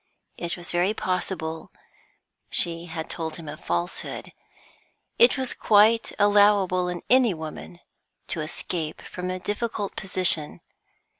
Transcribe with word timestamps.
It 0.35 0.57
was 0.57 0.71
very 0.71 0.95
possible 0.95 1.71
she 2.49 2.85
had 2.85 3.07
told 3.07 3.35
him 3.35 3.47
a 3.47 3.55
falsehood; 3.55 4.31
it 5.19 5.37
was 5.37 5.53
quite 5.53 6.11
allowable 6.17 6.87
in 6.87 7.03
any 7.07 7.35
woman, 7.35 7.79
to 8.29 8.41
escape 8.41 9.03
from 9.03 9.29
a 9.29 9.37
difficult 9.37 9.95
position. 9.95 10.61